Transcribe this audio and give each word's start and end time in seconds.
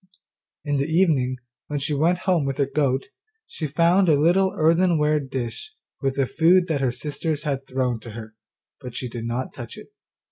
In 0.65 0.77
the 0.77 0.87
evening, 0.91 1.37
when 1.67 1.77
she 1.77 1.93
went 1.93 2.17
home 2.25 2.43
with 2.43 2.57
her 2.57 2.65
goat, 2.65 3.09
she 3.45 3.67
found 3.67 4.09
a 4.09 4.19
little 4.19 4.51
earthenware 4.57 5.19
dish 5.19 5.75
with 6.01 6.15
the 6.15 6.25
food 6.25 6.65
that 6.69 6.81
her 6.81 6.91
sisters 6.91 7.43
had 7.43 7.67
thrown 7.67 7.99
to 7.99 8.13
her, 8.13 8.33
but 8.79 8.95
she 8.95 9.07
did 9.07 9.25
not 9.25 9.53
touch 9.53 9.77
it. 9.77 9.93